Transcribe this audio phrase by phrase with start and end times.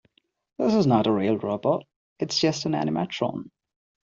[0.57, 1.85] This is not a real robot,
[2.17, 3.51] it's just an animatron.